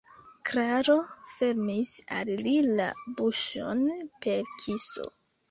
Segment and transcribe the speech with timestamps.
[0.49, 0.95] Klaro
[1.33, 1.91] fermis
[2.21, 2.89] al li la
[3.21, 3.85] buŝon
[4.27, 5.09] per kiso.